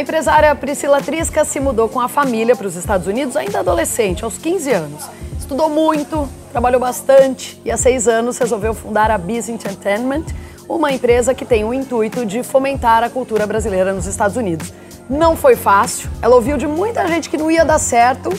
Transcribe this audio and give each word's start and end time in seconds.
A 0.00 0.02
empresária 0.02 0.54
Priscila 0.54 1.02
Trisca 1.02 1.44
se 1.44 1.60
mudou 1.60 1.86
com 1.86 2.00
a 2.00 2.08
família 2.08 2.56
para 2.56 2.66
os 2.66 2.74
Estados 2.74 3.06
Unidos 3.06 3.36
ainda 3.36 3.60
adolescente, 3.60 4.24
aos 4.24 4.38
15 4.38 4.72
anos. 4.72 5.04
Estudou 5.38 5.68
muito, 5.68 6.26
trabalhou 6.50 6.80
bastante 6.80 7.60
e 7.66 7.70
há 7.70 7.76
seis 7.76 8.08
anos 8.08 8.38
resolveu 8.38 8.72
fundar 8.72 9.10
a 9.10 9.18
Biz 9.18 9.50
Entertainment, 9.50 10.24
uma 10.66 10.90
empresa 10.90 11.34
que 11.34 11.44
tem 11.44 11.64
o 11.64 11.74
intuito 11.74 12.24
de 12.24 12.42
fomentar 12.42 13.04
a 13.04 13.10
cultura 13.10 13.46
brasileira 13.46 13.92
nos 13.92 14.06
Estados 14.06 14.38
Unidos. 14.38 14.72
Não 15.06 15.36
foi 15.36 15.54
fácil, 15.54 16.08
ela 16.22 16.34
ouviu 16.34 16.56
de 16.56 16.66
muita 16.66 17.06
gente 17.06 17.28
que 17.28 17.36
não 17.36 17.50
ia 17.50 17.62
dar 17.62 17.78
certo, 17.78 18.30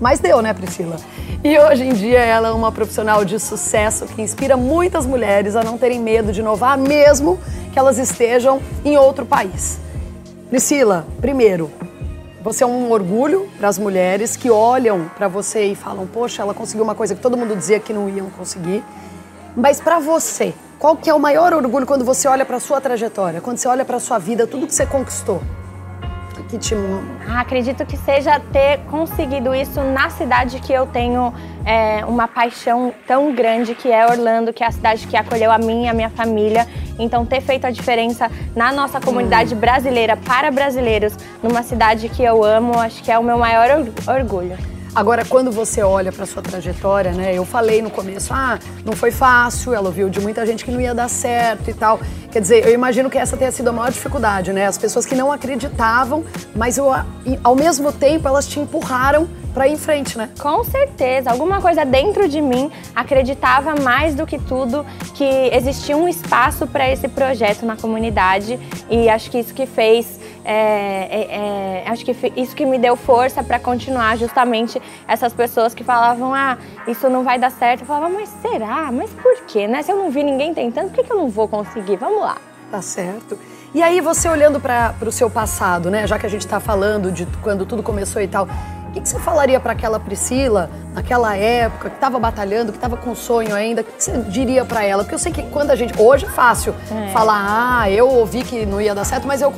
mas 0.00 0.18
deu, 0.18 0.40
né, 0.40 0.54
Priscila? 0.54 0.96
E 1.44 1.58
hoje 1.58 1.84
em 1.84 1.92
dia 1.92 2.20
ela 2.20 2.48
é 2.48 2.52
uma 2.52 2.72
profissional 2.72 3.22
de 3.22 3.38
sucesso 3.38 4.06
que 4.06 4.22
inspira 4.22 4.56
muitas 4.56 5.04
mulheres 5.04 5.56
a 5.56 5.62
não 5.62 5.76
terem 5.76 6.00
medo 6.00 6.32
de 6.32 6.40
inovar, 6.40 6.78
mesmo 6.78 7.38
que 7.70 7.78
elas 7.78 7.98
estejam 7.98 8.62
em 8.82 8.96
outro 8.96 9.26
país. 9.26 9.78
Priscila, 10.52 11.06
primeiro, 11.18 11.70
você 12.42 12.62
é 12.62 12.66
um 12.66 12.90
orgulho 12.90 13.48
para 13.56 13.68
as 13.68 13.78
mulheres 13.78 14.36
que 14.36 14.50
olham 14.50 15.10
para 15.16 15.26
você 15.26 15.64
e 15.68 15.74
falam: 15.74 16.06
"Poxa, 16.06 16.42
ela 16.42 16.52
conseguiu 16.52 16.84
uma 16.84 16.94
coisa 16.94 17.14
que 17.14 17.22
todo 17.22 17.38
mundo 17.38 17.56
dizia 17.56 17.80
que 17.80 17.90
não 17.90 18.06
iam 18.06 18.28
conseguir". 18.28 18.84
Mas 19.56 19.80
para 19.80 19.98
você, 19.98 20.52
qual 20.78 20.94
que 20.94 21.08
é 21.08 21.14
o 21.14 21.18
maior 21.18 21.54
orgulho 21.54 21.86
quando 21.86 22.04
você 22.04 22.28
olha 22.28 22.44
para 22.44 22.60
sua 22.60 22.82
trajetória, 22.82 23.40
quando 23.40 23.56
você 23.56 23.66
olha 23.66 23.82
para 23.82 23.98
sua 23.98 24.18
vida, 24.18 24.46
tudo 24.46 24.66
que 24.66 24.74
você 24.74 24.84
conquistou? 24.84 25.40
Que 26.50 26.58
te... 26.58 26.74
Ah, 27.26 27.40
acredito 27.40 27.86
que 27.86 27.96
seja 27.96 28.38
ter 28.52 28.80
conseguido 28.90 29.54
isso 29.54 29.80
na 29.80 30.10
cidade 30.10 30.60
que 30.60 30.70
eu 30.70 30.84
tenho 30.84 31.32
é, 31.64 32.04
uma 32.04 32.28
paixão 32.28 32.92
tão 33.06 33.34
grande, 33.34 33.74
que 33.74 33.90
é 33.90 34.06
Orlando, 34.06 34.52
que 34.52 34.62
é 34.62 34.66
a 34.66 34.70
cidade 34.70 35.06
que 35.06 35.16
acolheu 35.16 35.50
a 35.50 35.56
mim 35.56 35.84
e 35.84 35.88
a 35.88 35.94
minha 35.94 36.10
família. 36.10 36.68
Então, 36.98 37.24
ter 37.24 37.40
feito 37.40 37.66
a 37.66 37.70
diferença 37.70 38.30
na 38.54 38.72
nossa 38.72 39.00
comunidade 39.00 39.54
brasileira, 39.54 40.16
para 40.16 40.50
brasileiros, 40.50 41.16
numa 41.42 41.62
cidade 41.62 42.08
que 42.08 42.22
eu 42.22 42.44
amo, 42.44 42.78
acho 42.78 43.02
que 43.02 43.10
é 43.10 43.18
o 43.18 43.24
meu 43.24 43.38
maior 43.38 43.68
orgulho. 44.06 44.71
Agora, 44.94 45.24
quando 45.24 45.50
você 45.50 45.82
olha 45.82 46.12
para 46.12 46.26
sua 46.26 46.42
trajetória, 46.42 47.12
né? 47.12 47.34
Eu 47.34 47.46
falei 47.46 47.80
no 47.80 47.88
começo, 47.88 48.30
ah, 48.34 48.58
não 48.84 48.92
foi 48.92 49.10
fácil, 49.10 49.72
ela 49.72 49.86
ouviu 49.86 50.10
de 50.10 50.20
muita 50.20 50.44
gente 50.44 50.66
que 50.66 50.70
não 50.70 50.78
ia 50.78 50.94
dar 50.94 51.08
certo 51.08 51.70
e 51.70 51.72
tal. 51.72 51.98
Quer 52.30 52.40
dizer, 52.40 52.66
eu 52.66 52.74
imagino 52.74 53.08
que 53.08 53.16
essa 53.16 53.34
tenha 53.34 53.50
sido 53.50 53.68
a 53.68 53.72
maior 53.72 53.90
dificuldade, 53.90 54.52
né? 54.52 54.66
As 54.66 54.76
pessoas 54.76 55.06
que 55.06 55.14
não 55.14 55.32
acreditavam, 55.32 56.22
mas 56.54 56.76
eu, 56.76 56.92
ao 57.42 57.56
mesmo 57.56 57.90
tempo 57.90 58.28
elas 58.28 58.46
te 58.46 58.60
empurraram 58.60 59.26
para 59.54 59.66
ir 59.66 59.72
em 59.72 59.76
frente, 59.78 60.18
né? 60.18 60.28
Com 60.38 60.62
certeza. 60.62 61.30
Alguma 61.30 61.60
coisa 61.62 61.86
dentro 61.86 62.28
de 62.28 62.42
mim 62.42 62.70
acreditava 62.94 63.74
mais 63.80 64.14
do 64.14 64.26
que 64.26 64.38
tudo 64.38 64.84
que 65.14 65.24
existia 65.24 65.96
um 65.96 66.06
espaço 66.06 66.66
para 66.66 66.90
esse 66.90 67.08
projeto 67.08 67.64
na 67.64 67.76
comunidade 67.76 68.60
e 68.90 69.08
acho 69.08 69.30
que 69.30 69.38
isso 69.38 69.54
que 69.54 69.64
fez 69.64 70.20
é, 70.44 71.08
é, 71.10 71.84
é, 71.84 71.88
acho 71.88 72.04
que 72.04 72.14
isso 72.36 72.54
que 72.54 72.66
me 72.66 72.78
deu 72.78 72.96
força 72.96 73.42
para 73.42 73.58
continuar 73.58 74.16
justamente 74.16 74.80
essas 75.06 75.32
pessoas 75.32 75.74
que 75.74 75.84
falavam 75.84 76.34
ah 76.34 76.58
isso 76.86 77.08
não 77.08 77.22
vai 77.22 77.38
dar 77.38 77.50
certo. 77.50 77.80
Eu 77.80 77.86
falava 77.86 78.08
mas 78.08 78.28
será? 78.28 78.90
Mas 78.92 79.10
por 79.10 79.44
quê 79.46 79.68
né? 79.68 79.82
Se 79.82 79.92
eu 79.92 79.96
não 79.96 80.10
vi 80.10 80.22
ninguém 80.22 80.52
tentando 80.52 80.88
por 80.88 80.94
que, 80.94 81.04
que 81.04 81.12
eu 81.12 81.16
não 81.16 81.28
vou 81.28 81.48
conseguir? 81.48 81.96
Vamos 81.96 82.20
lá. 82.20 82.36
Tá 82.70 82.82
certo. 82.82 83.38
E 83.74 83.82
aí 83.82 84.00
você 84.00 84.28
olhando 84.28 84.60
para 84.60 84.94
o 85.06 85.12
seu 85.12 85.30
passado 85.30 85.90
né? 85.90 86.06
Já 86.06 86.18
que 86.18 86.26
a 86.26 86.30
gente 86.30 86.44
está 86.44 86.60
falando 86.60 87.10
de 87.12 87.26
quando 87.42 87.64
tudo 87.64 87.82
começou 87.82 88.20
e 88.20 88.28
tal 88.28 88.48
o 88.92 88.94
que, 88.94 89.00
que 89.00 89.08
você 89.08 89.18
falaria 89.18 89.58
para 89.58 89.72
aquela 89.72 89.98
Priscila, 89.98 90.68
naquela 90.92 91.34
época, 91.34 91.88
que 91.88 91.96
estava 91.96 92.18
batalhando, 92.18 92.72
que 92.72 92.76
estava 92.76 92.94
com 92.94 93.14
sonho 93.14 93.54
ainda? 93.54 93.80
O 93.80 93.84
que, 93.84 93.92
que 93.92 94.04
você 94.04 94.18
diria 94.28 94.66
para 94.66 94.84
ela? 94.84 95.02
Porque 95.02 95.14
eu 95.14 95.18
sei 95.18 95.32
que 95.32 95.42
quando 95.44 95.70
a 95.70 95.76
gente. 95.76 95.98
Hoje 95.98 96.26
é 96.26 96.28
fácil 96.28 96.74
é. 96.90 97.08
falar, 97.08 97.80
ah, 97.80 97.90
eu 97.90 98.06
ouvi 98.06 98.42
que 98.42 98.66
não 98.66 98.82
ia 98.82 98.94
dar 98.94 99.04
certo, 99.04 99.26
mas 99.26 99.40
eu 99.40 99.50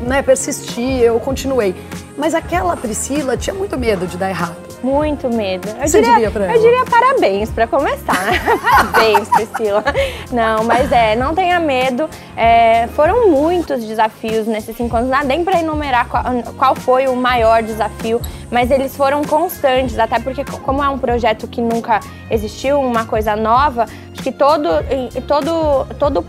né, 0.00 0.22
persisti, 0.22 1.00
eu 1.00 1.20
continuei. 1.20 1.76
Mas 2.16 2.34
aquela 2.34 2.74
Priscila 2.74 3.36
tinha 3.36 3.52
muito 3.52 3.78
medo 3.78 4.06
de 4.06 4.16
dar 4.16 4.30
errado. 4.30 4.71
Muito 4.82 5.28
medo. 5.28 5.68
Eu 5.68 5.88
Você 5.88 6.00
diria, 6.00 6.14
diria 6.14 6.30
pra 6.30 6.44
ela? 6.44 6.54
Eu 6.54 6.60
diria 6.60 6.84
parabéns 6.84 7.50
para 7.50 7.66
começar, 7.66 8.24
né? 8.26 8.40
parabéns, 8.60 9.28
Priscila. 9.28 9.84
Não, 10.30 10.64
mas 10.64 10.90
é, 10.90 11.14
não 11.14 11.34
tenha 11.34 11.60
medo. 11.60 12.08
É, 12.36 12.88
foram 12.88 13.30
muitos 13.30 13.84
desafios 13.84 14.46
nesses 14.46 14.76
cinco 14.76 14.96
anos. 14.96 15.08
Não 15.08 15.18
dá 15.18 15.24
nem 15.24 15.44
para 15.44 15.60
enumerar 15.60 16.08
qual, 16.08 16.24
qual 16.56 16.74
foi 16.74 17.06
o 17.06 17.14
maior 17.14 17.62
desafio, 17.62 18.20
mas 18.50 18.70
eles 18.70 18.96
foram 18.96 19.22
constantes, 19.24 19.98
até 19.98 20.18
porque 20.18 20.44
como 20.44 20.82
é 20.82 20.88
um 20.88 20.98
projeto 20.98 21.46
que 21.46 21.60
nunca 21.60 22.00
existiu, 22.30 22.80
uma 22.80 23.04
coisa 23.04 23.36
nova, 23.36 23.84
acho 24.12 24.22
que 24.22 24.32
todo, 24.32 24.68
todo, 25.26 25.86
todo, 25.98 26.24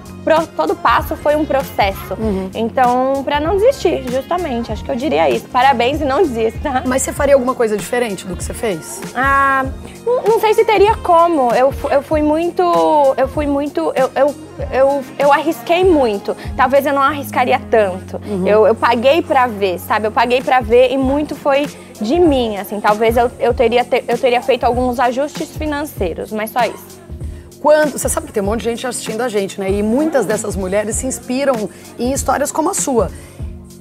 todo 0.55 0.75
passo 0.75 1.15
foi 1.15 1.35
um 1.35 1.45
processo. 1.45 2.13
Uhum. 2.17 2.49
Então, 2.53 3.23
para 3.23 3.39
não 3.39 3.55
desistir, 3.57 4.03
justamente, 4.11 4.71
acho 4.71 4.83
que 4.83 4.91
eu 4.91 4.95
diria 4.95 5.29
isso. 5.29 5.47
Parabéns 5.49 6.01
e 6.01 6.05
não 6.05 6.23
desista. 6.23 6.83
Mas 6.85 7.01
você 7.01 7.13
faria 7.13 7.35
alguma 7.35 7.55
coisa 7.55 7.77
diferente 7.77 8.25
do 8.25 8.35
que 8.35 8.42
você 8.43 8.53
fez? 8.53 9.01
Ah, 9.15 9.65
não, 10.05 10.23
não 10.23 10.39
sei 10.39 10.53
se 10.53 10.65
teria 10.65 10.95
como. 10.97 11.51
Eu, 11.53 11.73
eu 11.91 12.01
fui 12.01 12.21
muito. 12.21 12.61
Eu 13.17 13.27
fui 13.27 13.47
muito. 13.47 13.91
Eu, 13.95 14.11
eu, 14.15 14.35
eu, 14.71 15.03
eu 15.17 15.31
arrisquei 15.31 15.83
muito. 15.83 16.35
Talvez 16.55 16.85
eu 16.85 16.93
não 16.93 17.01
arriscaria 17.01 17.59
tanto. 17.71 18.21
Uhum. 18.25 18.47
Eu, 18.47 18.67
eu 18.67 18.75
paguei 18.75 19.21
para 19.21 19.47
ver, 19.47 19.79
sabe? 19.79 20.07
Eu 20.07 20.11
paguei 20.11 20.41
para 20.41 20.59
ver 20.59 20.91
e 20.91 20.97
muito 20.97 21.35
foi 21.35 21.67
de 21.99 22.19
mim, 22.19 22.57
assim. 22.57 22.79
Talvez 22.79 23.17
eu, 23.17 23.31
eu, 23.39 23.53
teria, 23.53 23.85
eu 24.07 24.17
teria 24.17 24.41
feito 24.41 24.63
alguns 24.65 24.99
ajustes 24.99 25.55
financeiros, 25.55 26.31
mas 26.31 26.51
só 26.51 26.63
isso. 26.65 27.01
Quando, 27.61 27.93
você 27.93 28.09
sabe 28.09 28.27
que 28.27 28.33
tem 28.33 28.43
um 28.43 28.47
monte 28.47 28.59
de 28.59 28.65
gente 28.65 28.85
assistindo 28.85 29.21
a 29.21 29.29
gente, 29.29 29.57
né? 29.57 29.71
E 29.71 29.81
muitas 29.81 30.25
dessas 30.25 30.53
mulheres 30.53 30.97
se 30.97 31.07
inspiram 31.07 31.69
em 31.97 32.11
histórias 32.11 32.51
como 32.51 32.69
a 32.69 32.73
sua. 32.73 33.09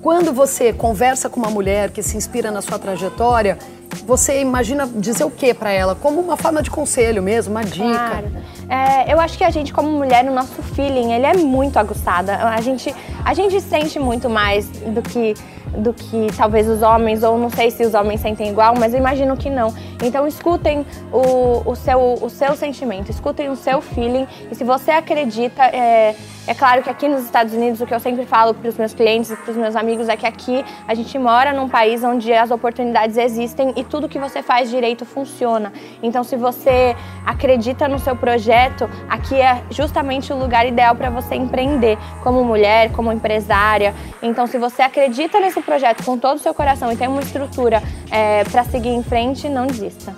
Quando 0.00 0.33
você 0.33 0.73
conversa 0.73 1.29
com 1.29 1.41
uma 1.41 1.50
mulher 1.50 1.91
que 1.91 2.03
se 2.03 2.17
inspira 2.17 2.50
na 2.50 2.62
sua 2.62 2.79
trajetória, 2.79 3.59
você 4.06 4.40
imagina 4.40 4.86
dizer 4.86 5.24
o 5.24 5.30
que 5.30 5.54
para 5.54 5.70
ela? 5.70 5.94
Como 5.94 6.20
uma 6.20 6.36
forma 6.36 6.62
de 6.62 6.70
conselho 6.70 7.22
mesmo, 7.22 7.52
uma 7.54 7.64
dica? 7.64 7.84
Claro. 7.84 8.32
É, 8.68 9.12
eu 9.12 9.20
acho 9.20 9.36
que 9.36 9.44
a 9.44 9.50
gente, 9.50 9.72
como 9.72 9.88
mulher, 9.88 10.24
o 10.24 10.32
nosso 10.32 10.62
feeling, 10.62 11.12
ele 11.12 11.26
é 11.26 11.34
muito 11.34 11.78
aguçado. 11.78 12.30
A 12.30 12.60
gente, 12.60 12.94
a 13.25 13.34
gente 13.34 13.60
sente 13.60 13.99
muito 13.99 14.28
mais 14.28 14.69
do 14.69 15.03
que 15.03 15.34
do 15.77 15.93
que 15.93 16.27
talvez 16.37 16.69
os 16.69 16.83
homens, 16.83 17.22
ou 17.22 17.38
não 17.38 17.49
sei 17.49 17.71
se 17.71 17.84
os 17.84 17.94
homens 17.94 18.21
sentem 18.21 18.49
igual, 18.50 18.75
mas 18.78 18.93
eu 18.93 19.00
imagino 19.00 19.37
que 19.37 19.49
não. 19.49 19.75
Então 20.03 20.27
escutem 20.27 20.84
o, 21.12 21.71
o, 21.71 21.75
seu, 21.75 22.19
o 22.21 22.28
seu 22.28 22.55
sentimento, 22.55 23.11
escutem 23.11 23.49
o 23.49 23.56
seu 23.56 23.81
feeling 23.81 24.27
e 24.50 24.55
se 24.55 24.65
você 24.65 24.91
acredita, 24.91 25.62
é, 25.65 26.15
é 26.47 26.55
claro 26.55 26.82
que 26.82 26.91
aqui 26.91 27.09
nos 27.09 27.25
Estados 27.25 27.55
Unidos 27.55 27.81
o 27.81 27.87
que 27.87 27.94
eu 27.94 28.00
sempre 28.00 28.27
falo 28.27 28.53
para 28.53 28.69
os 28.69 28.77
meus 28.77 28.93
clientes 28.93 29.31
e 29.31 29.37
para 29.37 29.50
os 29.53 29.56
meus 29.56 29.77
amigos 29.77 30.09
é 30.09 30.16
que 30.16 30.27
aqui 30.27 30.65
a 30.87 30.94
gente 30.94 31.16
mora 31.19 31.53
num 31.53 31.69
país 31.69 32.03
onde 32.03 32.32
as 32.32 32.50
oportunidades 32.50 33.16
existem 33.16 33.72
e 33.77 33.84
tudo 33.84 34.09
que 34.09 34.19
você 34.19 34.43
faz 34.43 34.69
direito 34.69 35.06
funciona. 35.06 35.72
Então 36.03 36.25
se 36.25 36.37
você 36.37 36.97
acredita 37.25 37.87
no 37.87 37.99
seu 37.99 38.16
projeto, 38.16 38.91
aqui 39.09 39.41
é 39.41 39.62
justamente 39.71 40.32
o 40.32 40.37
lugar 40.37 40.66
ideal 40.66 40.97
para 40.97 41.11
você 41.11 41.37
empreender 41.37 41.97
como 42.22 42.44
mulher, 42.44 42.91
como 42.91 43.12
empresária. 43.12 43.95
Então 44.23 44.47
se 44.47 44.59
você 44.59 44.83
acredita 44.83 45.39
nesse 45.41 45.61
projeto 45.61 46.05
com 46.05 46.19
todo 46.19 46.37
o 46.37 46.41
seu 46.41 46.55
coração 46.55 46.91
e 46.93 46.97
tem 46.97 47.09
uma 47.09 47.23
estrutura 47.23 47.83
é, 48.11 48.45
para 48.45 48.65
seguir 48.65 48.91
em 48.91 49.03
frente, 49.03 49.49
não 49.49 49.67
desista. 49.67 50.15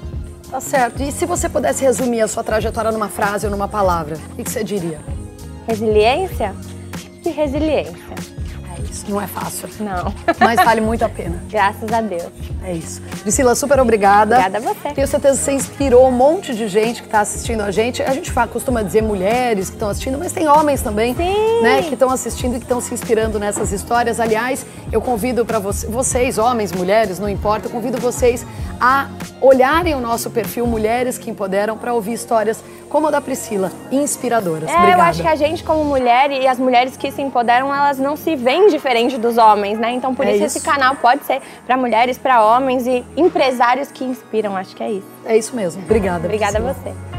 Tá 0.51 0.61
certo. 0.61 1.03
E 1.03 1.11
se 1.11 1.27
você 1.27 1.49
pudesse 1.49 1.83
resumir 1.83 2.21
a 2.21 2.29
sua 2.29 2.45
trajetória 2.45 2.93
numa 2.93 3.09
frase 3.09 3.47
ou 3.47 3.51
numa 3.51 3.67
palavra, 3.67 4.17
o 4.33 4.37
que 4.37 4.49
você 4.49 4.63
diria? 4.63 5.01
Resiliência? 5.67 6.55
Que 7.23 7.31
resiliência. 7.31 8.15
Isso 8.83 9.07
não 9.09 9.21
é 9.21 9.27
fácil. 9.27 9.69
Não. 9.81 10.13
Mas 10.39 10.57
vale 10.57 10.81
muito 10.81 11.05
a 11.05 11.09
pena. 11.09 11.43
Graças 11.51 11.93
a 11.93 12.01
Deus. 12.01 12.33
É 12.63 12.73
isso. 12.73 13.01
Priscila, 13.23 13.55
super 13.55 13.81
obrigada. 13.81 14.39
Obrigada 14.39 14.59
a 14.59 14.75
você. 14.75 14.95
Tenho 14.95 15.07
certeza 15.07 15.39
que 15.39 15.45
você 15.45 15.53
inspirou 15.53 16.09
um 16.09 16.13
monte 16.13 16.55
de 16.55 16.69
gente 16.69 17.01
que 17.03 17.09
está 17.09 17.21
assistindo 17.21 17.63
a 17.63 17.71
gente. 17.71 18.03
A 18.03 18.13
gente 18.13 18.33
costuma 18.53 18.83
dizer 18.83 19.03
mulheres 19.03 19.69
que 19.69 19.77
estão 19.77 19.89
assistindo, 19.89 20.19
mas 20.19 20.33
tem 20.33 20.49
homens 20.49 20.83
também, 20.83 21.15
Sim. 21.15 21.63
né, 21.63 21.83
que 21.83 21.95
estão 21.95 22.11
assistindo 22.11 22.57
e 22.57 22.59
que 22.59 22.65
estão 22.65 22.81
se 22.81 22.93
inspirando 22.93 23.39
nessas 23.39 23.73
histórias. 23.73 24.21
Aliás, 24.21 24.67
eu 24.93 25.01
convido 25.01 25.45
para 25.45 25.59
você, 25.59 25.87
vocês, 25.87 26.39
homens, 26.39 26.73
mulheres, 26.73 27.19
não 27.19 27.29
importa, 27.29 27.67
eu 27.67 27.71
convido 27.71 27.99
vocês 27.99 28.47
a 28.81 29.09
olharem 29.41 29.95
o 29.95 30.01
nosso 30.01 30.31
perfil 30.31 30.67
Mulheres 30.67 31.19
que 31.19 31.31
Empoderam 31.31 31.77
para 31.77 31.93
ouvir 31.93 32.13
histórias 32.13 32.63
como 32.89 33.09
a 33.09 33.11
da 33.11 33.21
Priscila, 33.21 33.73
inspiradoras. 33.91 34.71
É, 34.71 34.77
Obrigada. 34.77 34.93
eu 34.93 35.01
acho 35.05 35.23
que 35.23 35.29
a 35.29 35.35
gente 35.35 35.65
como 35.65 35.85
mulher 35.85 36.31
e 36.31 36.47
as 36.47 36.61
mulheres 36.61 36.97
que 36.97 37.11
se 37.11 37.21
empoderam, 37.21 37.75
elas 37.75 37.99
não 37.99 38.17
se 38.17 38.37
veem 38.37 38.69
diferente 38.69 39.19
dos 39.19 39.37
homens, 39.37 39.81
né? 39.81 39.93
Então 39.93 40.15
por 40.15 40.25
é 40.25 40.37
isso, 40.37 40.45
isso, 40.45 40.59
esse 40.59 40.65
canal 40.65 40.95
pode 40.97 41.25
ser 41.25 41.43
para 41.67 41.77
mulheres, 41.77 42.17
para 42.17 42.45
homens 42.45 42.87
e 42.87 43.05
empresários 43.17 43.91
que 43.91 44.05
inspiram, 44.05 44.57
acho 44.57 44.77
que 44.77 44.83
é 44.83 44.93
isso. 44.93 45.09
É 45.25 45.37
isso 45.37 45.57
mesmo. 45.57 45.83
Obrigada. 45.83 46.25
Obrigada 46.25 46.61
Priscila. 46.61 46.71
a 46.71 46.93
você. 46.93 47.14